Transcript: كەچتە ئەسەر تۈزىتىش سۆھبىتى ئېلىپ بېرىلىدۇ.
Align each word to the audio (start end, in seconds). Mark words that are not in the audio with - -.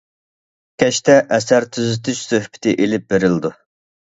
كەچتە 0.83 1.17
ئەسەر 1.37 1.67
تۈزىتىش 1.77 2.23
سۆھبىتى 2.33 2.75
ئېلىپ 2.87 3.07
بېرىلىدۇ. 3.15 3.55